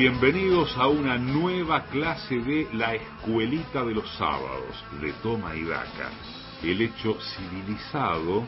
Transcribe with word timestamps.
Bienvenidos 0.00 0.74
a 0.78 0.88
una 0.88 1.18
nueva 1.18 1.84
clase 1.84 2.36
de 2.36 2.66
La 2.72 2.94
Escuelita 2.94 3.84
de 3.84 3.92
los 3.92 4.10
Sábados 4.16 4.82
de 4.98 5.12
Toma 5.22 5.54
y 5.54 5.64
Daca, 5.64 6.08
el 6.62 6.80
hecho 6.80 7.18
civilizado 7.20 8.46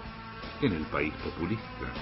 en 0.63 0.73
el 0.73 0.85
país 0.85 1.13
populista. 1.23 1.93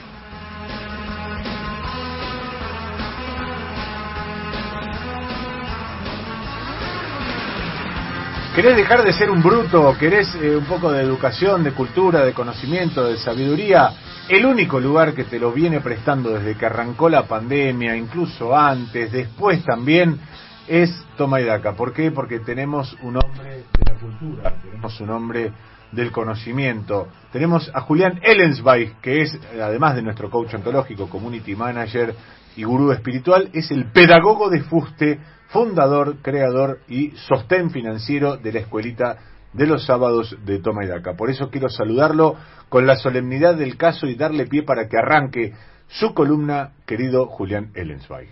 ¿Querés 8.55 8.75
dejar 8.75 9.05
de 9.05 9.13
ser 9.13 9.31
un 9.31 9.41
bruto? 9.41 9.97
¿Querés 9.97 10.35
eh, 10.35 10.57
un 10.57 10.65
poco 10.65 10.91
de 10.91 11.03
educación, 11.03 11.63
de 11.63 11.71
cultura, 11.71 12.25
de 12.25 12.33
conocimiento, 12.33 13.05
de 13.05 13.17
sabiduría? 13.17 13.93
El 14.29 14.45
único 14.45 14.81
lugar 14.81 15.15
que 15.15 15.23
te 15.23 15.39
lo 15.39 15.53
viene 15.53 15.81
prestando 15.81 16.31
desde 16.31 16.57
que 16.57 16.67
arrancó 16.67 17.09
la 17.09 17.29
pandemia, 17.29 17.97
incluso 17.97 18.57
antes, 18.57 19.13
después 19.13 19.65
también, 19.65 20.19
es 20.67 20.91
Toma 21.17 21.41
y 21.41 21.45
Daca. 21.45 21.75
¿Por 21.75 21.93
qué? 21.93 22.11
Porque 22.11 22.41
tenemos 22.41 22.97
un 23.03 23.19
hombre 23.19 23.67
de 23.73 23.93
la 23.93 23.95
cultura, 24.01 24.55
tenemos 24.61 25.01
un 25.01 25.11
hombre 25.11 25.53
del 25.93 26.11
conocimiento. 26.11 27.07
Tenemos 27.33 27.71
a 27.73 27.81
Julián 27.83 28.19
Ellensweig, 28.21 29.01
que 29.01 29.23
es, 29.23 29.39
además 29.63 29.95
de 29.95 30.03
nuestro 30.03 30.29
coach 30.29 30.55
ontológico, 30.55 31.09
community 31.09 31.55
manager 31.55 32.15
y 32.57 32.65
gurú 32.65 32.93
espiritual, 32.93 33.51
es 33.53 33.71
el 33.71 33.91
pedagogo 33.93 34.51
de 34.51 34.63
Fuste, 34.63 35.19
fundador, 35.49 36.17
creador 36.23 36.81
y 36.89 37.11
sostén 37.29 37.71
financiero 37.71 38.37
de 38.37 38.53
la 38.53 38.61
escuelita 38.61 39.19
de 39.53 39.67
los 39.67 39.85
sábados 39.85 40.37
de 40.45 40.61
Toma 40.61 40.85
y 40.85 40.89
Daca. 40.89 41.17
Por 41.17 41.31
eso 41.31 41.51
quiero 41.51 41.69
saludarlo 41.69 42.37
con 42.69 42.87
la 42.87 42.97
solemnidad 42.97 43.57
del 43.57 43.77
caso 43.77 44.07
y 44.07 44.15
darle 44.15 44.47
pie 44.47 44.63
para 44.63 44.89
que 44.89 44.97
arranque 44.97 45.53
su 45.89 46.15
columna, 46.15 46.73
querido 46.87 47.27
Julián 47.27 47.73
Ellensweig. 47.75 48.29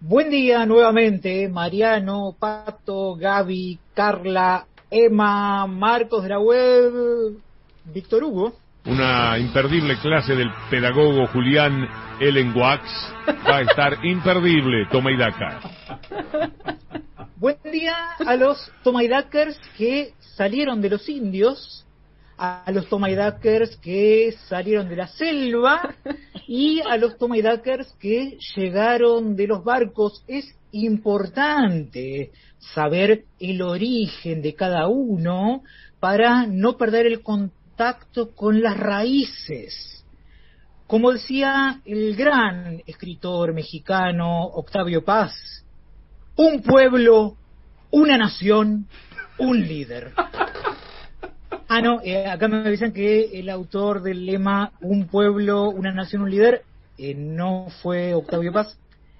Buen 0.00 0.30
día 0.30 0.66
nuevamente, 0.66 1.48
Mariano, 1.48 2.34
Pato, 2.38 3.14
Gaby, 3.16 3.78
Carla, 3.94 4.66
Emma, 4.90 5.66
Marcos 5.66 6.22
de 6.22 6.28
la 6.30 6.40
web, 6.40 7.36
Víctor 7.84 8.24
Hugo. 8.24 8.54
Una 8.86 9.38
imperdible 9.38 9.98
clase 9.98 10.34
del 10.34 10.50
pedagogo 10.70 11.26
Julián 11.26 11.86
Ellenwax 12.18 12.82
va 13.46 13.58
a 13.58 13.60
estar 13.62 14.04
imperdible, 14.04 14.86
toma. 14.90 15.10
Buen 17.36 17.58
día 17.70 17.94
a 18.26 18.36
los 18.36 18.72
Tomaidakers 18.82 19.58
que 19.76 20.14
salieron 20.34 20.80
de 20.80 20.88
los 20.88 21.08
indios, 21.10 21.86
a 22.38 22.64
los 22.72 22.88
Tomaidakers 22.88 23.76
que 23.76 24.34
salieron 24.48 24.88
de 24.88 24.96
la 24.96 25.08
selva 25.08 25.94
y 26.48 26.80
a 26.80 26.96
los 26.96 27.18
Tomaidakers 27.18 27.92
que 28.00 28.38
llegaron 28.56 29.36
de 29.36 29.46
los 29.46 29.62
barcos. 29.62 30.24
Es 30.26 30.56
importante 30.72 32.30
saber 32.74 33.24
el 33.38 33.60
origen 33.60 34.40
de 34.40 34.54
cada 34.54 34.88
uno 34.88 35.62
para 35.98 36.46
no 36.46 36.78
perder 36.78 37.06
el 37.06 37.22
contacto 37.22 37.59
con 38.34 38.60
las 38.60 38.76
raíces. 38.76 40.04
Como 40.86 41.12
decía 41.12 41.80
el 41.86 42.14
gran 42.14 42.82
escritor 42.86 43.54
mexicano 43.54 44.44
Octavio 44.44 45.02
Paz, 45.02 45.64
un 46.36 46.62
pueblo, 46.62 47.36
una 47.90 48.18
nación, 48.18 48.86
un 49.38 49.66
líder. 49.66 50.12
Ah, 51.68 51.80
no, 51.80 52.00
eh, 52.02 52.26
acá 52.26 52.48
me 52.48 52.58
avisan 52.58 52.92
que 52.92 53.38
el 53.38 53.48
autor 53.48 54.02
del 54.02 54.26
lema 54.26 54.72
Un 54.80 55.06
pueblo, 55.06 55.70
una 55.70 55.92
nación, 55.92 56.22
un 56.22 56.30
líder 56.30 56.64
eh, 56.98 57.14
no 57.14 57.68
fue 57.82 58.12
Octavio 58.12 58.52
Paz, 58.52 58.76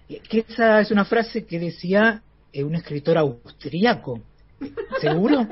eh, 0.08 0.20
que 0.28 0.44
esa 0.46 0.80
es 0.80 0.90
una 0.90 1.04
frase 1.04 1.46
que 1.46 1.58
decía 1.58 2.22
un 2.52 2.74
escritor 2.74 3.16
austriaco. 3.16 4.20
¿Seguro? 5.00 5.46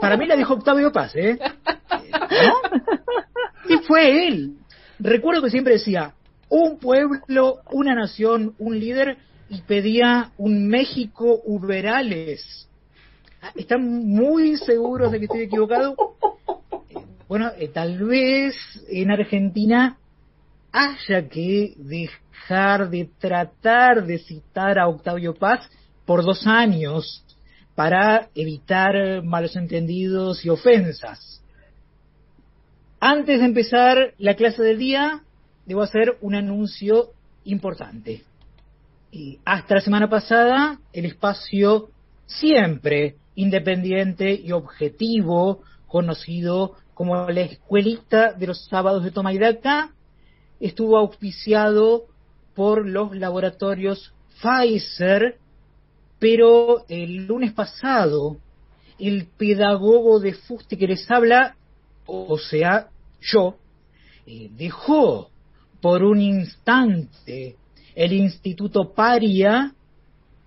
Para 0.00 0.16
mí 0.16 0.26
la 0.26 0.36
dijo 0.36 0.54
Octavio 0.54 0.92
Paz, 0.92 1.14
¿eh? 1.14 1.38
¿No? 2.20 3.74
Y 3.74 3.78
fue 3.86 4.26
él. 4.26 4.56
Recuerdo 4.98 5.42
que 5.42 5.50
siempre 5.50 5.74
decía, 5.74 6.14
un 6.48 6.78
pueblo, 6.78 7.60
una 7.72 7.94
nación, 7.94 8.54
un 8.58 8.78
líder, 8.78 9.18
y 9.48 9.60
pedía 9.62 10.32
un 10.36 10.68
México 10.68 11.40
Uberales. 11.44 12.68
Ah, 13.42 13.52
¿Están 13.54 13.82
muy 14.06 14.56
seguros 14.56 15.12
de 15.12 15.18
que 15.18 15.24
estoy 15.26 15.42
equivocado? 15.42 15.96
Bueno, 17.28 17.50
eh, 17.58 17.68
tal 17.68 17.98
vez 18.04 18.54
en 18.88 19.10
Argentina 19.10 19.98
haya 20.72 21.28
que 21.28 21.74
dejar 21.76 22.90
de 22.90 23.10
tratar 23.18 24.04
de 24.06 24.18
citar 24.18 24.78
a 24.78 24.88
Octavio 24.88 25.34
Paz 25.34 25.68
por 26.04 26.24
dos 26.24 26.46
años 26.46 27.24
para 27.74 28.28
evitar 28.34 29.22
malos 29.22 29.56
entendidos 29.56 30.44
y 30.44 30.50
ofensas. 30.50 31.42
Antes 33.06 33.38
de 33.38 33.44
empezar 33.44 34.14
la 34.16 34.34
clase 34.34 34.62
del 34.62 34.78
día, 34.78 35.20
debo 35.66 35.82
hacer 35.82 36.16
un 36.22 36.34
anuncio 36.34 37.10
importante. 37.44 38.22
Hasta 39.44 39.74
la 39.74 39.80
semana 39.82 40.08
pasada, 40.08 40.80
el 40.90 41.04
espacio 41.04 41.90
siempre 42.24 43.16
independiente 43.34 44.32
y 44.32 44.52
objetivo, 44.52 45.60
conocido 45.86 46.76
como 46.94 47.28
la 47.28 47.42
escuelita 47.42 48.32
de 48.32 48.46
los 48.46 48.64
sábados 48.68 49.04
de 49.04 49.10
Tomaidaka, 49.10 49.90
estuvo 50.58 50.96
auspiciado 50.96 52.04
por 52.54 52.86
los 52.86 53.14
laboratorios 53.14 54.14
Pfizer, 54.40 55.36
pero 56.18 56.86
el 56.88 57.26
lunes 57.26 57.52
pasado, 57.52 58.38
el 58.98 59.26
pedagogo 59.26 60.20
de 60.20 60.32
Fuste 60.32 60.78
que 60.78 60.86
les 60.86 61.10
habla, 61.10 61.56
o 62.06 62.38
sea, 62.38 62.88
yo, 63.24 63.56
dejó 64.26 65.30
por 65.80 66.02
un 66.02 66.20
instante 66.20 67.56
el 67.94 68.12
Instituto 68.12 68.92
Paria 68.94 69.72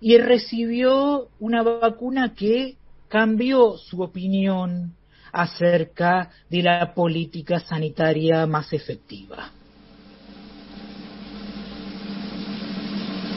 y 0.00 0.18
recibió 0.18 1.28
una 1.40 1.62
vacuna 1.62 2.34
que 2.34 2.76
cambió 3.08 3.76
su 3.76 4.02
opinión 4.02 4.94
acerca 5.32 6.30
de 6.48 6.62
la 6.62 6.94
política 6.94 7.60
sanitaria 7.60 8.46
más 8.46 8.72
efectiva. 8.72 9.50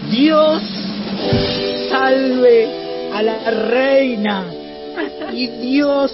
Dios 0.09 0.61
salve 1.89 3.11
a 3.13 3.21
la 3.21 3.51
reina 3.51 4.60
y 5.33 5.47
Dios 5.47 6.11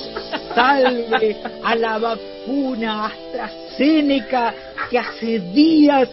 salve 0.53 1.37
a 1.63 1.75
la 1.75 1.97
vacuna 1.97 3.05
AstraZeneca 3.05 4.53
que 4.89 4.99
hace 4.99 5.39
días 5.39 6.09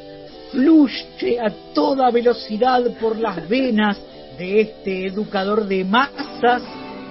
fluye 0.51 1.39
a 1.41 1.51
toda 1.75 2.11
velocidad 2.11 2.83
por 3.01 3.19
las 3.19 3.49
venas 3.49 3.99
de 4.39 4.61
este 4.61 5.07
educador 5.07 5.67
de 5.67 5.85
masas 5.85 6.63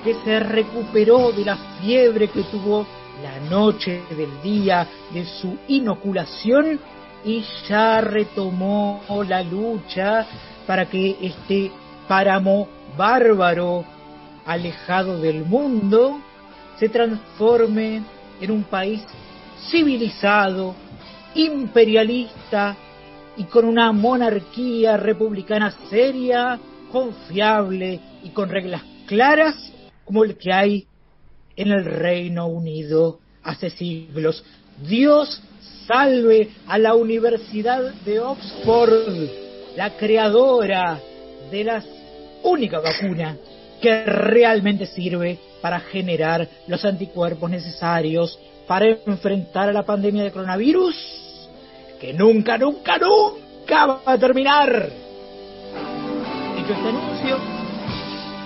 que 0.04 0.16
se 0.26 0.40
recuperó 0.40 1.32
de 1.32 1.46
la 1.46 1.58
fiebre 1.82 2.28
que 2.28 2.44
tuvo 2.44 2.86
la 3.22 3.40
noche 3.50 4.02
del 4.10 4.42
día 4.42 4.88
de 5.14 5.26
su 5.26 5.58
inoculación 5.68 6.80
y 7.24 7.44
ya 7.70 8.02
retomó 8.02 9.02
la 9.28 9.42
lucha 9.44 10.26
para 10.68 10.86
que 10.86 11.18
este 11.22 11.72
páramo 12.08 12.68
bárbaro 12.98 13.86
alejado 14.46 15.20
del 15.20 15.46
mundo 15.46 16.20
se 16.80 16.90
transforme 16.90 18.04
en 18.42 18.52
un 18.52 18.64
país 18.64 19.02
civilizado, 19.70 20.76
imperialista 21.36 22.76
y 23.38 23.46
con 23.46 23.66
una 23.66 23.92
monarquía 23.92 24.98
republicana 24.98 25.74
seria, 25.90 26.60
confiable 26.92 28.00
y 28.24 28.30
con 28.30 28.50
reglas 28.50 28.84
claras 29.08 29.56
como 30.06 30.24
el 30.24 30.38
que 30.38 30.54
hay 30.54 30.88
en 31.56 31.72
el 31.72 31.86
Reino 31.86 32.48
Unido 32.48 33.20
hace 33.44 33.70
siglos. 33.70 34.44
Dios 34.88 35.42
salve 35.88 36.50
a 36.68 36.78
la 36.78 36.96
Universidad 36.96 37.94
de 38.06 38.20
Oxford, 38.20 39.30
la 39.76 39.98
creadora 39.98 41.00
de 41.52 41.64
la 41.64 41.84
única 42.44 42.80
vacuna 42.80 43.38
que 43.84 44.06
realmente 44.06 44.86
sirve 44.86 45.38
para 45.62 45.82
generar 45.82 46.48
los 46.68 46.86
anticuerpos 46.86 47.50
necesarios 47.50 48.40
para 48.66 48.88
enfrentar 48.88 49.68
a 49.68 49.74
la 49.74 49.84
pandemia 49.84 50.24
de 50.24 50.32
coronavirus 50.32 50.96
que 52.00 52.14
nunca, 52.14 52.58
nunca, 52.58 52.98
nunca 52.98 53.86
va 53.86 54.02
a 54.06 54.18
terminar. 54.18 54.90
Dicho 56.56 56.74
este 56.74 56.88
anuncio, 56.88 57.38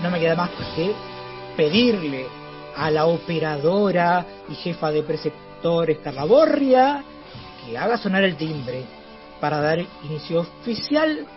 no 0.01 0.09
me 0.09 0.19
queda 0.19 0.35
más 0.35 0.49
que 0.75 0.91
pedirle 1.55 2.25
a 2.75 2.89
la 2.89 3.05
operadora 3.05 4.25
y 4.49 4.55
jefa 4.55 4.89
de 4.89 5.03
preceptores 5.03 5.99
Carla 5.99 6.25
Borria 6.25 7.03
que 7.63 7.77
haga 7.77 7.99
sonar 7.99 8.23
el 8.23 8.35
timbre 8.37 8.85
para 9.39 9.61
dar 9.61 9.85
inicio 10.03 10.39
oficial 10.39 11.27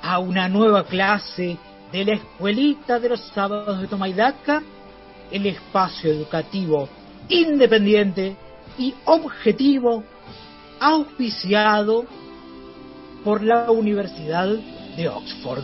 a 0.00 0.18
una 0.18 0.48
nueva 0.48 0.84
clase 0.84 1.58
de 1.94 2.04
la 2.04 2.14
escuelita 2.14 2.98
de 2.98 3.08
los 3.10 3.20
sábados 3.28 3.80
de 3.80 3.86
Tomaidaca, 3.86 4.64
el 5.30 5.46
espacio 5.46 6.10
educativo 6.10 6.88
independiente 7.28 8.36
y 8.76 8.92
objetivo 9.04 10.02
auspiciado 10.80 12.04
por 13.22 13.44
la 13.44 13.70
Universidad 13.70 14.48
de 14.96 15.08
Oxford. 15.08 15.62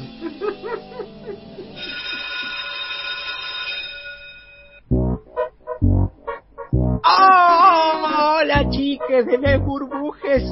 Hola 7.02 8.70
chiques 8.70 9.26
de 9.26 9.38
las 9.38 9.60
burbujes, 9.60 10.44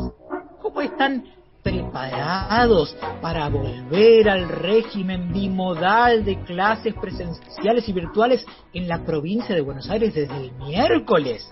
¿cómo 0.61 0.81
están 0.81 1.38
preparados 1.69 2.97
para 3.21 3.49
volver 3.49 4.29
al 4.31 4.49
régimen 4.49 5.33
bimodal 5.33 6.25
de 6.25 6.43
clases 6.45 6.95
presenciales 6.95 7.87
y 7.89 7.93
virtuales 7.93 8.47
en 8.73 8.89
la 8.89 9.05
provincia 9.05 9.55
de 9.55 9.61
Buenos 9.61 9.91
Aires 9.91 10.15
desde 10.15 10.37
el 10.37 10.53
miércoles? 10.53 11.47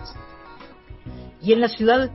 Y 1.41 1.53
en 1.53 1.61
la 1.61 1.67
ciudad 1.67 2.09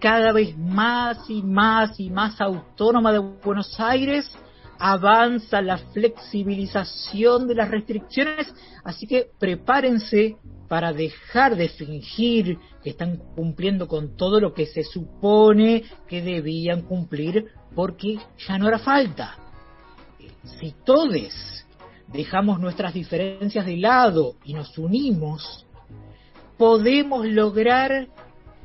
cada 0.00 0.32
vez 0.32 0.56
más 0.58 1.30
y 1.30 1.42
más 1.42 1.98
y 2.00 2.10
más 2.10 2.40
autónoma 2.40 3.12
de 3.12 3.20
Buenos 3.20 3.78
Aires, 3.78 4.36
avanza 4.78 5.62
la 5.62 5.78
flexibilización 5.78 7.46
de 7.46 7.54
las 7.54 7.70
restricciones, 7.70 8.52
así 8.82 9.06
que 9.06 9.30
prepárense 9.38 10.36
para 10.74 10.92
dejar 10.92 11.54
de 11.54 11.68
fingir 11.68 12.58
que 12.82 12.90
están 12.90 13.18
cumpliendo 13.36 13.86
con 13.86 14.16
todo 14.16 14.40
lo 14.40 14.52
que 14.52 14.66
se 14.66 14.82
supone 14.82 15.84
que 16.08 16.20
debían 16.20 16.82
cumplir, 16.82 17.46
porque 17.76 18.18
ya 18.44 18.58
no 18.58 18.66
hará 18.66 18.80
falta. 18.80 19.36
Si 20.58 20.74
todos 20.84 21.64
dejamos 22.08 22.58
nuestras 22.58 22.92
diferencias 22.92 23.64
de 23.64 23.76
lado 23.76 24.34
y 24.44 24.52
nos 24.52 24.76
unimos, 24.76 25.64
podemos 26.58 27.24
lograr 27.24 28.08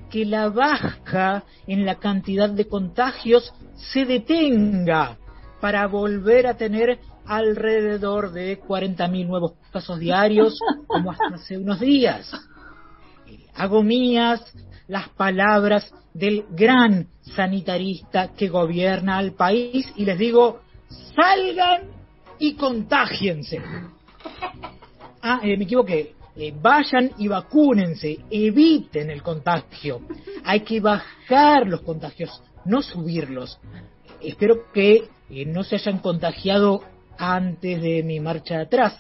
que 0.10 0.26
la 0.26 0.50
baja 0.50 1.44
en 1.68 1.86
la 1.86 2.00
cantidad 2.00 2.50
de 2.50 2.68
contagios 2.68 3.54
se 3.76 4.04
detenga 4.06 5.20
para 5.62 5.86
volver 5.86 6.48
a 6.48 6.58
tener 6.58 6.98
alrededor 7.30 8.32
de 8.32 8.60
40.000 8.60 9.28
nuevos 9.28 9.54
casos 9.72 10.00
diarios 10.00 10.60
como 10.88 11.12
hasta 11.12 11.36
hace 11.36 11.58
unos 11.58 11.80
días. 11.80 12.30
Eh, 13.28 13.46
hago 13.56 13.84
mías 13.84 14.42
las 14.88 15.10
palabras 15.10 15.94
del 16.12 16.46
gran 16.50 17.08
sanitarista 17.22 18.34
que 18.34 18.50
gobierna 18.50 19.20
al 19.20 19.34
país 19.34 19.94
y 19.96 20.06
les 20.06 20.18
digo, 20.18 20.62
salgan 21.16 21.84
y 22.40 22.56
contagiense. 22.56 23.62
Ah, 25.22 25.40
eh, 25.44 25.56
me 25.56 25.66
equivoqué. 25.66 26.16
Eh, 26.36 26.54
vayan 26.60 27.12
y 27.18 27.28
vacúnense, 27.28 28.18
eviten 28.32 29.12
el 29.12 29.22
contagio. 29.22 30.02
Hay 30.46 30.62
que 30.62 30.80
bajar 30.80 31.68
los 31.68 31.82
contagios, 31.82 32.42
no 32.66 32.82
subirlos. 32.82 33.60
Espero 34.22 34.72
que 34.74 35.10
eh, 35.30 35.46
no 35.46 35.64
se 35.64 35.76
hayan 35.76 36.00
contagiado 36.00 36.82
antes 37.20 37.82
de 37.82 38.02
mi 38.02 38.20
marcha 38.20 38.62
atrás. 38.62 38.98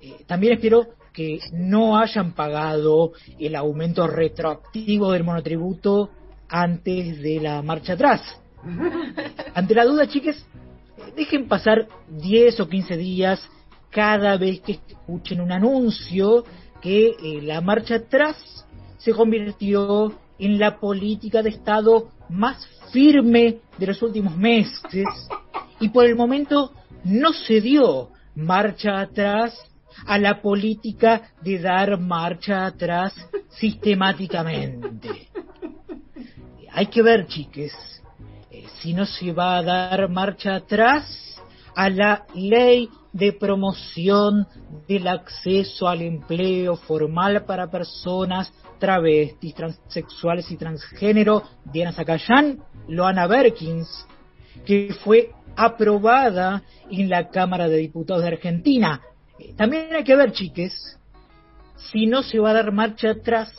Eh, 0.00 0.24
también 0.26 0.54
espero 0.54 0.86
que 1.12 1.38
no 1.52 1.98
hayan 1.98 2.32
pagado 2.32 3.12
el 3.38 3.54
aumento 3.54 4.06
retroactivo 4.06 5.12
del 5.12 5.24
monotributo 5.24 6.10
antes 6.48 7.20
de 7.22 7.40
la 7.40 7.62
marcha 7.62 7.92
atrás. 7.92 8.20
Ante 9.54 9.74
la 9.74 9.84
duda, 9.84 10.08
chiques, 10.08 10.44
dejen 11.16 11.46
pasar 11.46 11.86
10 12.08 12.60
o 12.60 12.68
15 12.68 12.96
días 12.96 13.48
cada 13.90 14.36
vez 14.36 14.60
que 14.60 14.72
escuchen 14.72 15.40
un 15.40 15.52
anuncio 15.52 16.44
que 16.80 17.08
eh, 17.08 17.40
la 17.42 17.60
marcha 17.60 17.96
atrás 17.96 18.66
se 18.98 19.12
convirtió 19.12 20.12
en 20.38 20.58
la 20.58 20.78
política 20.78 21.42
de 21.42 21.50
Estado 21.50 22.10
más 22.28 22.66
firme 22.92 23.58
de 23.78 23.86
los 23.86 24.02
últimos 24.02 24.36
meses 24.36 25.06
y 25.80 25.88
por 25.88 26.04
el 26.04 26.16
momento 26.16 26.72
no 27.06 27.32
se 27.32 27.60
dio 27.60 28.10
marcha 28.34 29.00
atrás 29.00 29.54
a 30.06 30.18
la 30.18 30.42
política 30.42 31.30
de 31.40 31.58
dar 31.58 31.98
marcha 31.98 32.66
atrás 32.66 33.14
sistemáticamente. 33.50 35.28
Hay 36.72 36.86
que 36.86 37.02
ver, 37.02 37.26
chiques, 37.26 37.72
eh, 38.50 38.64
si 38.80 38.92
no 38.92 39.06
se 39.06 39.32
va 39.32 39.56
a 39.56 39.62
dar 39.62 40.08
marcha 40.10 40.56
atrás 40.56 41.40
a 41.74 41.88
la 41.88 42.26
ley 42.34 42.88
de 43.12 43.32
promoción 43.32 44.46
del 44.88 45.06
acceso 45.08 45.88
al 45.88 46.02
empleo 46.02 46.76
formal 46.76 47.44
para 47.44 47.70
personas 47.70 48.52
travestis, 48.78 49.54
transexuales 49.54 50.50
y 50.50 50.56
transgénero, 50.56 51.42
Diana 51.64 51.92
Zacayán, 51.92 52.58
Loana 52.88 53.26
Berkins, 53.26 54.06
que 54.66 54.94
fue 55.02 55.30
aprobada 55.56 56.62
en 56.90 57.08
la 57.08 57.28
Cámara 57.28 57.68
de 57.68 57.78
Diputados 57.78 58.22
de 58.22 58.28
Argentina. 58.28 59.00
Eh, 59.38 59.54
también 59.56 59.88
hay 59.94 60.04
que 60.04 60.16
ver, 60.16 60.32
chiques, 60.32 60.98
si 61.76 62.06
no 62.06 62.22
se 62.22 62.38
va 62.38 62.50
a 62.50 62.54
dar 62.54 62.72
marcha 62.72 63.10
atrás 63.10 63.52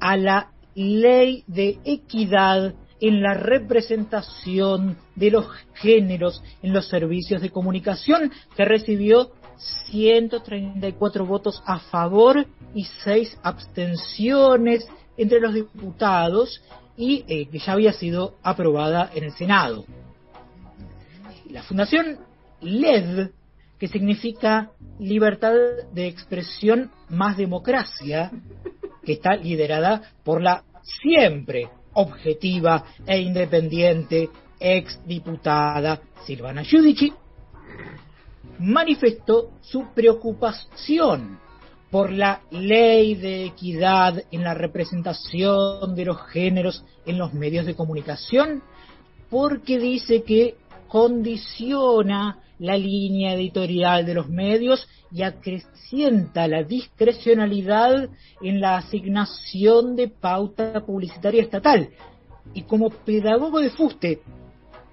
a 0.00 0.16
la 0.16 0.52
ley 0.74 1.44
de 1.46 1.78
equidad 1.84 2.74
en 3.00 3.20
la 3.20 3.34
representación 3.34 4.96
de 5.16 5.30
los 5.30 5.46
géneros 5.74 6.42
en 6.62 6.72
los 6.72 6.88
servicios 6.88 7.42
de 7.42 7.50
comunicación, 7.50 8.30
que 8.56 8.64
recibió 8.64 9.32
134 9.90 11.26
votos 11.26 11.62
a 11.66 11.78
favor 11.78 12.46
y 12.74 12.84
6 13.04 13.38
abstenciones 13.42 14.88
entre 15.16 15.40
los 15.40 15.54
diputados 15.54 16.62
y 16.96 17.24
eh, 17.26 17.48
que 17.48 17.58
ya 17.58 17.72
había 17.72 17.92
sido 17.92 18.36
aprobada 18.42 19.10
en 19.14 19.24
el 19.24 19.32
Senado. 19.32 19.84
La 21.52 21.62
Fundación 21.62 22.16
LED, 22.62 23.28
que 23.78 23.86
significa 23.86 24.70
Libertad 24.98 25.52
de 25.92 26.06
Expresión 26.06 26.90
más 27.10 27.36
Democracia, 27.36 28.30
que 29.04 29.12
está 29.12 29.36
liderada 29.36 30.00
por 30.24 30.40
la 30.40 30.64
siempre 31.02 31.68
objetiva 31.92 32.86
e 33.06 33.20
independiente 33.20 34.30
ex 34.58 34.98
diputada 35.04 36.00
Silvana 36.24 36.62
Giudici, 36.62 37.12
manifestó 38.58 39.50
su 39.60 39.92
preocupación 39.94 41.38
por 41.90 42.10
la 42.10 42.40
ley 42.50 43.14
de 43.14 43.44
equidad 43.44 44.22
en 44.30 44.42
la 44.42 44.54
representación 44.54 45.94
de 45.94 46.06
los 46.06 46.18
géneros 46.28 46.82
en 47.04 47.18
los 47.18 47.34
medios 47.34 47.66
de 47.66 47.74
comunicación, 47.74 48.62
porque 49.28 49.78
dice 49.78 50.22
que 50.22 50.56
condiciona 50.92 52.38
la 52.58 52.76
línea 52.76 53.32
editorial 53.32 54.04
de 54.04 54.12
los 54.12 54.28
medios 54.28 54.86
y 55.10 55.22
acrecienta 55.22 56.46
la 56.46 56.64
discrecionalidad 56.64 58.10
en 58.42 58.60
la 58.60 58.76
asignación 58.76 59.96
de 59.96 60.08
pauta 60.08 60.84
publicitaria 60.84 61.40
estatal. 61.40 61.88
Y 62.52 62.64
como 62.64 62.90
pedagogo 62.90 63.60
de 63.60 63.70
fuste, 63.70 64.20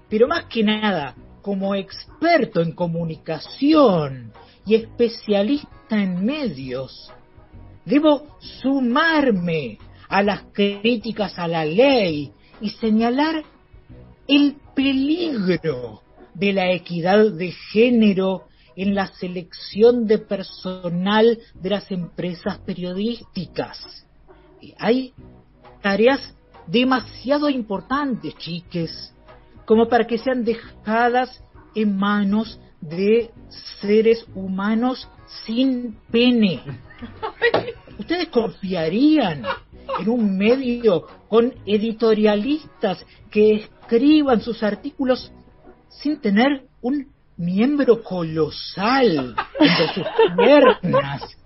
pero 0.08 0.26
más 0.26 0.46
que 0.46 0.64
nada 0.64 1.14
como 1.42 1.74
experto 1.74 2.62
en 2.62 2.72
comunicación 2.72 4.32
y 4.64 4.76
especialista 4.76 6.02
en 6.02 6.24
medios, 6.24 7.12
debo 7.84 8.38
sumarme 8.62 9.76
a 10.08 10.22
las 10.22 10.44
críticas 10.54 11.38
a 11.38 11.46
la 11.46 11.66
ley 11.66 12.32
y 12.62 12.70
señalar 12.70 13.44
el 14.26 14.56
peligro 14.80 16.00
de 16.32 16.52
la 16.54 16.72
equidad 16.72 17.32
de 17.32 17.52
género 17.72 18.46
en 18.76 18.94
la 18.94 19.08
selección 19.08 20.06
de 20.06 20.18
personal 20.18 21.38
de 21.54 21.70
las 21.70 21.90
empresas 21.90 22.58
periodísticas. 22.60 24.06
Hay 24.78 25.12
tareas 25.82 26.34
demasiado 26.66 27.50
importantes, 27.50 28.34
chiques, 28.38 29.14
como 29.66 29.86
para 29.86 30.06
que 30.06 30.16
sean 30.16 30.44
dejadas 30.44 31.44
en 31.74 31.96
manos 31.96 32.58
de 32.80 33.30
seres 33.82 34.24
humanos 34.34 35.06
sin 35.44 35.98
pene. 36.10 36.62
¿Ustedes 37.98 38.28
confiarían 38.28 39.44
en 39.98 40.08
un 40.08 40.36
medio 40.36 41.06
con 41.28 41.54
editorialistas 41.66 43.04
que 43.30 43.54
escriban 43.54 44.40
sus 44.40 44.62
artículos 44.62 45.32
sin 45.88 46.20
tener 46.20 46.66
un 46.80 47.08
miembro 47.36 48.02
colosal 48.02 49.34
entre 49.58 49.94
sus 49.94 50.06
piernas 50.36 51.36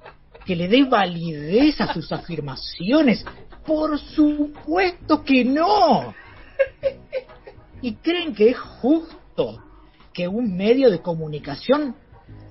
que 0.45 0.57
le 0.57 0.69
dé 0.69 0.85
validez 0.85 1.81
a 1.81 1.93
sus 1.93 2.13
afirmaciones. 2.13 3.25
Por 3.67 3.99
supuesto 3.99 5.23
que 5.25 5.45
no. 5.45 6.15
¿Y 7.81 7.95
creen 7.95 8.35
que 8.35 8.51
es 8.51 8.59
justo 8.59 9.63
que 10.13 10.29
un 10.29 10.57
medio 10.57 10.91
de 10.91 11.01
comunicación 11.01 11.97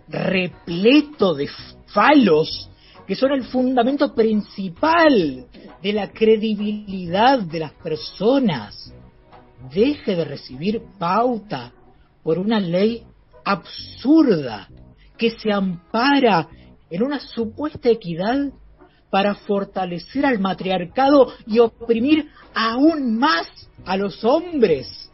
repleto 0.08 1.34
de 1.34 1.50
falos 1.88 2.70
que 3.08 3.16
son 3.16 3.32
el 3.32 3.44
fundamento 3.46 4.14
principal 4.14 5.46
de 5.82 5.94
la 5.94 6.12
credibilidad 6.12 7.40
de 7.40 7.60
las 7.60 7.74
personas, 7.74 8.94
deje 9.74 10.16
de 10.16 10.26
recibir 10.26 10.82
pauta 10.98 11.74
por 12.24 12.40
una 12.40 12.60
ley 12.60 13.04
absurda 13.44 14.70
que 15.18 15.32
se 15.32 15.52
ampara 15.52 16.48
en 16.90 17.04
una 17.04 17.20
supuesta 17.20 17.90
equidad 17.90 18.52
para 19.10 19.36
fortalecer 19.36 20.26
al 20.26 20.40
matriarcado 20.40 21.34
y 21.46 21.60
oprimir 21.60 22.30
aún 22.56 23.18
más 23.18 23.48
a 23.86 23.98
los 23.98 24.24
hombres. 24.24 25.12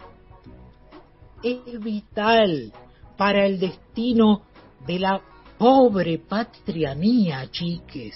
Es 1.44 1.80
vital 1.80 2.72
para 3.18 3.46
el 3.46 3.60
destino 3.60 4.44
de 4.88 5.00
la 5.00 5.22
pobre 5.60 6.18
patria 6.18 6.96
mía, 6.96 7.48
chiques, 7.52 8.16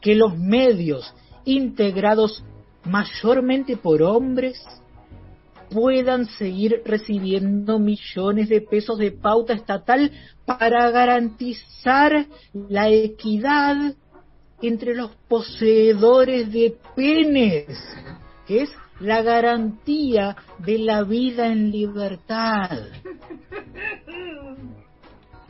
que 0.00 0.14
los 0.14 0.38
medios 0.38 1.12
integrados 1.44 2.44
mayormente 2.84 3.76
por 3.76 4.02
hombres 4.02 4.62
puedan 5.70 6.26
seguir 6.26 6.82
recibiendo 6.84 7.78
millones 7.78 8.48
de 8.48 8.60
pesos 8.60 8.98
de 8.98 9.10
pauta 9.10 9.54
estatal 9.54 10.12
para 10.44 10.90
garantizar 10.90 12.26
la 12.52 12.90
equidad 12.90 13.94
entre 14.60 14.94
los 14.94 15.12
poseedores 15.28 16.52
de 16.52 16.76
penes, 16.94 17.66
que 18.46 18.62
es 18.62 18.70
la 19.00 19.22
garantía 19.22 20.36
de 20.58 20.78
la 20.78 21.04
vida 21.04 21.46
en 21.46 21.70
libertad. 21.70 22.80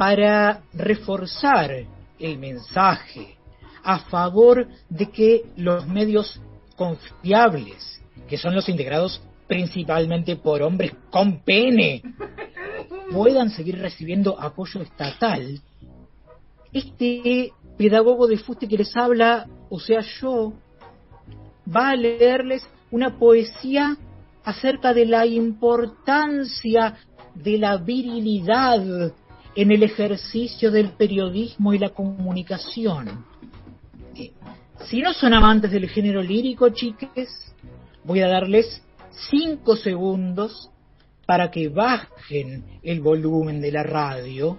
Para 0.00 0.62
reforzar 0.72 1.70
el 2.18 2.38
mensaje 2.38 3.36
a 3.84 3.98
favor 3.98 4.66
de 4.88 5.10
que 5.10 5.42
los 5.58 5.86
medios 5.86 6.40
confiables, 6.74 8.00
que 8.26 8.38
son 8.38 8.54
los 8.54 8.70
integrados 8.70 9.20
principalmente 9.46 10.36
por 10.36 10.62
hombres 10.62 10.92
con 11.10 11.40
pene, 11.40 12.00
puedan 13.12 13.50
seguir 13.50 13.78
recibiendo 13.78 14.40
apoyo 14.40 14.80
estatal, 14.80 15.60
este 16.72 17.52
pedagogo 17.76 18.26
de 18.26 18.38
fuste 18.38 18.68
que 18.68 18.78
les 18.78 18.96
habla, 18.96 19.50
o 19.68 19.78
sea 19.78 20.00
yo, 20.18 20.54
va 21.68 21.90
a 21.90 21.96
leerles 21.96 22.66
una 22.90 23.18
poesía 23.18 23.98
acerca 24.44 24.94
de 24.94 25.04
la 25.04 25.26
importancia 25.26 26.96
de 27.34 27.58
la 27.58 27.76
virilidad 27.76 29.12
en 29.60 29.70
el 29.70 29.82
ejercicio 29.82 30.70
del 30.70 30.92
periodismo 30.92 31.74
y 31.74 31.78
la 31.78 31.90
comunicación. 31.90 33.26
Eh, 34.14 34.32
si 34.86 35.02
no 35.02 35.12
son 35.12 35.34
amantes 35.34 35.70
del 35.70 35.86
género 35.86 36.22
lírico, 36.22 36.70
chiques, 36.70 37.28
voy 38.02 38.20
a 38.20 38.28
darles 38.28 38.82
cinco 39.30 39.76
segundos 39.76 40.70
para 41.26 41.50
que 41.50 41.68
bajen 41.68 42.80
el 42.82 43.02
volumen 43.02 43.60
de 43.60 43.70
la 43.70 43.82
radio. 43.82 44.58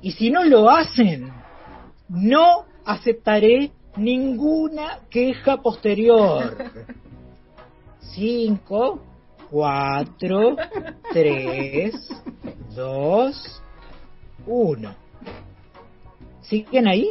Y 0.00 0.12
si 0.12 0.30
no 0.30 0.44
lo 0.44 0.70
hacen, 0.70 1.30
no 2.08 2.64
aceptaré 2.86 3.70
ninguna 3.98 5.00
queja 5.10 5.58
posterior. 5.58 6.56
Cinco, 8.14 9.02
cuatro, 9.50 10.56
tres, 11.12 12.08
dos, 12.74 13.60
uno. 14.46 14.94
¿Siguen 16.42 16.86
ahí? 16.86 17.10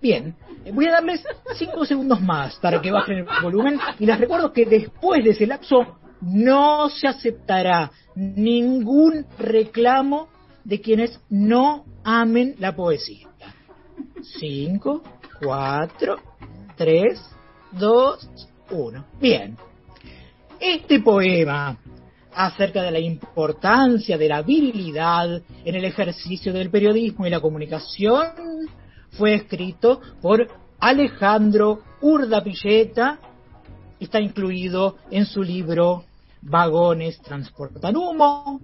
Bien, 0.00 0.34
voy 0.72 0.86
a 0.86 0.92
darles 0.92 1.22
cinco 1.56 1.84
segundos 1.84 2.20
más 2.20 2.56
para 2.56 2.80
que 2.80 2.90
bajen 2.90 3.18
el 3.18 3.26
volumen 3.42 3.78
y 3.98 4.06
les 4.06 4.18
recuerdo 4.18 4.52
que 4.52 4.64
después 4.64 5.22
de 5.22 5.30
ese 5.30 5.46
lapso 5.46 5.98
no 6.20 6.88
se 6.88 7.06
aceptará 7.06 7.90
ningún 8.14 9.26
reclamo 9.38 10.28
de 10.64 10.80
quienes 10.80 11.20
no 11.28 11.84
amen 12.04 12.56
la 12.58 12.74
poesía. 12.74 13.28
Cinco, 14.38 15.02
cuatro, 15.42 16.16
tres, 16.76 17.20
dos, 17.72 18.28
uno. 18.70 19.04
Bien. 19.20 19.56
Este 20.58 21.00
poema 21.00 21.76
acerca 22.34 22.82
de 22.82 22.90
la 22.90 22.98
importancia 22.98 24.16
de 24.16 24.28
la 24.28 24.42
virilidad 24.42 25.42
en 25.64 25.74
el 25.74 25.84
ejercicio 25.84 26.52
del 26.52 26.70
periodismo 26.70 27.26
y 27.26 27.30
la 27.30 27.40
comunicación 27.40 28.26
fue 29.12 29.34
escrito 29.34 30.00
por 30.20 30.46
Alejandro 30.78 31.82
Urdapilleta, 32.00 33.18
está 33.98 34.20
incluido 34.20 34.96
en 35.10 35.26
su 35.26 35.42
libro 35.42 36.04
Vagones 36.42 37.20
transportan 37.20 37.96
humo, 37.96 38.60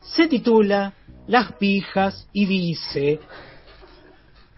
se 0.00 0.26
titula 0.26 0.92
Las 1.26 1.52
pijas 1.52 2.28
y 2.32 2.46
dice 2.46 3.20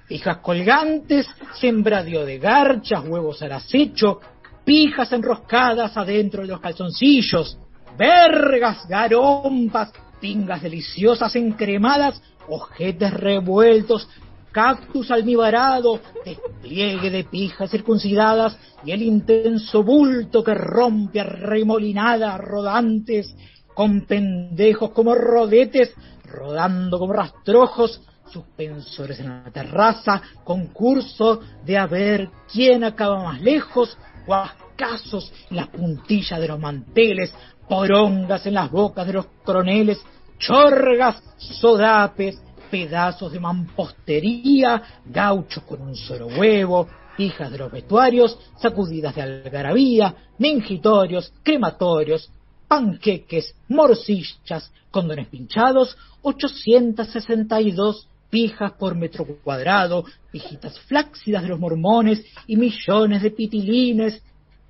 pijas 0.09 0.39
colgantes, 0.39 1.27
sembradío 1.61 2.25
de 2.25 2.39
garchas, 2.39 3.05
huevos 3.07 3.43
al 3.43 3.53
acecho, 3.53 4.21
pijas 4.65 5.13
enroscadas 5.13 5.97
adentro 5.97 6.43
de 6.43 6.49
los 6.49 6.61
calzoncillos, 6.61 7.59
vergas, 7.99 8.89
garompas, 8.89 9.91
pingas 10.21 10.63
deliciosas 10.63 11.35
encremadas, 11.37 12.23
ojetes 12.49 13.13
revueltos, 13.13 14.09
cactus 14.53 15.11
almibarado, 15.11 16.01
despliegue 16.25 17.11
de 17.11 17.25
pijas 17.25 17.71
circuncidadas 17.71 18.57
y 18.85 18.93
el 18.93 19.03
intenso 19.03 19.83
bulto 19.83 20.43
que 20.43 20.55
rompe 20.55 21.21
arremolinadas 21.21 22.39
rodantes 22.39 23.35
con 23.75 24.07
pendejos 24.07 24.91
como 24.91 25.15
rodetes, 25.15 25.93
rodando 26.25 26.99
como 26.99 27.13
rastrojos, 27.13 28.01
suspensores 28.33 29.21
en 29.21 29.29
la 29.29 29.51
terraza, 29.51 30.21
concurso 30.45 31.41
de 31.65 31.79
a 31.79 31.87
ver 31.87 32.29
quién 32.53 32.85
acaba 32.85 33.23
más 33.23 33.41
lejos, 33.41 33.97
guascazos 34.27 35.33
las 35.51 35.69
puntillas 35.69 36.41
de 36.41 36.49
los 36.49 36.59
manteles, 36.59 37.33
porongas 37.69 38.47
en 38.47 38.55
las 38.55 38.71
bocas 38.71 39.07
de 39.07 39.13
los 39.13 39.27
coroneles, 39.45 40.01
chorgas, 40.39 41.23
sodapes, 41.37 42.41
pedazos 42.71 43.33
de 43.33 43.41
mampostería, 43.41 44.83
gauchos 45.07 45.63
con 45.65 45.83
un 45.83 45.95
solo 45.95 46.27
huevo, 46.27 46.89
hijas 47.19 47.51
de 47.51 47.59
los 47.59 47.73
vestuarios, 47.73 48.39
sacudidas 48.59 49.15
de 49.15 49.23
algarabía, 49.23 50.15
mingitorios, 50.39 51.33
crematorios, 51.43 52.31
panqueques, 52.67 53.55
morcillas, 53.69 54.73
condones 54.91 55.29
pinchados, 55.29 55.97
862 56.23 58.09
pijas 58.31 58.73
por 58.73 58.95
metro 58.95 59.27
cuadrado, 59.43 60.05
pijitas 60.31 60.79
flácidas 60.81 61.43
de 61.43 61.49
los 61.49 61.59
mormones 61.59 62.23
y 62.47 62.57
millones 62.57 63.23
de 63.23 63.31
pitilines, 63.31 64.23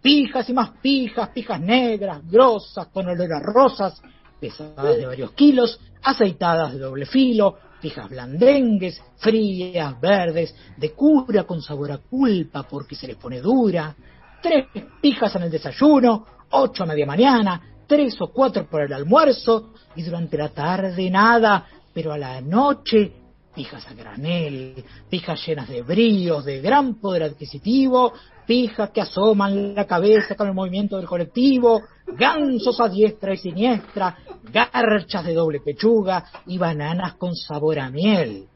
pijas 0.02 0.49
y 0.49 0.52
más 0.52 0.71
pijas, 0.81 1.28
pijas 1.31 1.61
negras, 1.61 2.21
grosas, 2.28 2.88
con 2.88 3.09
olor 3.09 3.33
a 3.33 3.40
rosas, 3.40 4.00
pesadas 4.40 4.97
de 4.97 5.07
varios 5.07 5.33
kilos, 5.33 5.81
aceitadas 6.02 6.73
de 6.73 6.78
doble 6.78 7.07
filo, 7.07 7.57
pijas 7.81 8.09
blandengues, 8.09 9.00
frías, 9.17 10.00
verdes, 10.00 10.55
de 10.76 10.93
cura 10.93 11.45
con 11.45 11.62
sabor 11.62 11.93
a 11.93 11.99
culpa 11.99 12.62
porque 12.64 12.95
se 12.95 13.07
les 13.07 13.17
pone 13.17 13.40
dura, 13.40 13.95
tres 14.43 14.67
pijas 15.00 15.35
en 15.37 15.43
el 15.43 15.50
desayuno, 15.50 16.26
ocho 16.50 16.85
a 16.85 16.87
media 16.87 17.07
mañana, 17.07 17.61
tres 17.87 18.17
o 18.21 18.28
cuatro 18.28 18.69
por 18.69 18.83
el 18.83 18.93
almuerzo 18.93 19.73
y 19.97 20.02
durante 20.02 20.37
la 20.37 20.50
tarde 20.50 21.11
nada, 21.11 21.67
pero 21.93 22.12
a 22.12 22.19
la 22.19 22.40
noche 22.40 23.27
pijas 23.58 23.84
a 23.88 23.92
granel, 23.92 24.84
pijas 25.10 25.44
llenas 25.44 25.68
de 25.68 25.82
bríos, 25.82 26.44
de 26.44 26.60
gran 26.60 26.94
poder 27.00 27.24
adquisitivo, 27.24 28.12
pijas 28.46 28.90
que 28.90 29.00
asoman 29.00 29.74
la 29.74 29.84
cabeza 29.84 30.36
con 30.36 30.46
el 30.46 30.54
movimiento 30.54 30.96
del 30.96 31.08
colectivo, 31.08 31.82
gansos 32.06 32.80
a 32.80 32.88
diestra 32.88 33.34
y 33.34 33.36
siniestra, 33.36 34.16
garchas 34.52 35.24
de 35.24 35.34
doble 35.34 35.58
pechuga 35.58 36.24
y 36.46 36.56
bananas 36.56 37.14
con 37.14 37.34
sabor 37.34 37.80
a 37.80 37.90
miel. 37.90 38.46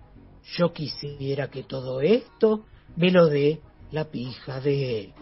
Yo 0.57 0.73
quisiera 0.73 1.49
que 1.49 1.65
todo 1.65 2.01
esto 2.01 2.67
me 2.95 3.11
lo 3.11 3.27
dé 3.27 3.61
la 3.91 4.05
pija 4.05 4.61
de 4.61 5.01
él. 5.01 5.15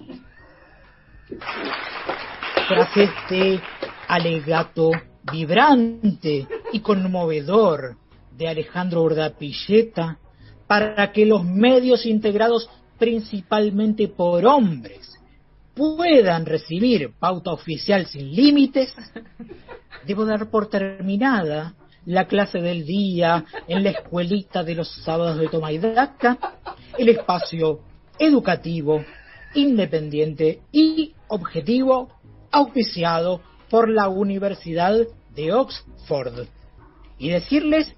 Tras 2.68 2.96
este 2.98 3.62
alegato 4.08 4.90
vibrante 5.32 6.46
y 6.70 6.80
conmovedor 6.80 7.96
de 8.40 8.48
Alejandro 8.48 9.02
Urdapilleta 9.02 10.18
para 10.66 11.12
que 11.12 11.26
los 11.26 11.44
medios 11.44 12.06
integrados 12.06 12.70
principalmente 12.98 14.08
por 14.08 14.46
hombres 14.46 15.18
puedan 15.74 16.46
recibir 16.46 17.12
pauta 17.18 17.52
oficial 17.52 18.06
sin 18.06 18.34
límites, 18.34 18.94
debo 20.06 20.24
dar 20.24 20.50
por 20.50 20.68
terminada 20.70 21.74
la 22.06 22.26
clase 22.26 22.60
del 22.60 22.86
día 22.86 23.44
en 23.68 23.84
la 23.84 23.90
escuelita 23.90 24.64
de 24.64 24.74
los 24.74 24.90
sábados 25.04 25.38
de 25.38 25.48
Tomaidaca, 25.48 26.38
el 26.96 27.10
espacio 27.10 27.80
educativo, 28.18 29.04
independiente 29.54 30.60
y 30.72 31.12
objetivo 31.28 32.08
auspiciado 32.50 33.42
por 33.68 33.90
la 33.90 34.08
Universidad 34.08 34.96
de 35.34 35.52
Oxford. 35.52 36.46
Y 37.18 37.28
decirles 37.28 37.94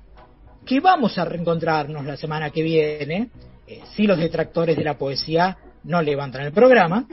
que 0.65 0.81
vamos 0.81 1.19
a 1.19 1.25
reencontrarnos 1.25 2.05
la 2.05 2.17
semana 2.17 2.51
que 2.51 2.63
viene, 2.63 3.31
eh, 3.67 3.83
si 3.95 4.07
los 4.07 4.19
detractores 4.19 4.77
de 4.77 4.85
la 4.85 4.99
poesía 4.99 5.57
no 5.85 6.01
levantan 6.03 6.43
el 6.43 6.53
programa, 6.53 7.07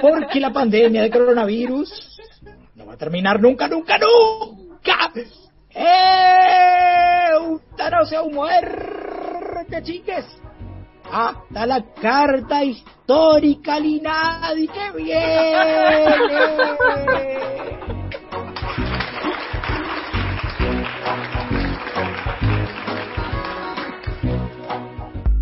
porque 0.00 0.40
la 0.40 0.52
pandemia 0.52 1.02
de 1.02 1.10
coronavirus 1.10 2.20
no 2.74 2.86
va 2.86 2.94
a 2.94 2.96
terminar 2.96 3.40
nunca, 3.40 3.68
nunca, 3.68 3.98
nunca. 3.98 5.12
¡Eutanasia 7.32 8.22
o 8.22 8.30
muerte, 8.30 9.82
chiques! 9.82 10.24
Hasta 11.10 11.66
la 11.66 11.84
carta 12.00 12.64
histórica 12.64 13.78
Linadi 13.78 14.68
que 14.68 14.92
viene. 14.96 16.04